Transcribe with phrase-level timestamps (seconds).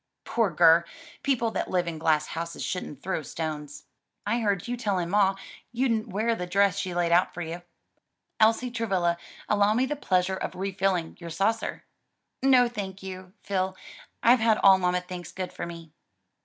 [0.23, 0.83] "Pooh, Ger!
[1.21, 3.85] people that live in glass houses shouldn't throw stones.
[4.25, 5.35] I heard you telling ma
[5.71, 7.61] you wouldn't wear the dress she'd laid out for you.
[8.39, 11.83] Elsie Travilla, allow me the pleasure of refilling your saucer."
[12.41, 13.77] "No, thank you, Phil,
[14.23, 15.91] I've had all mamma thinks good for me."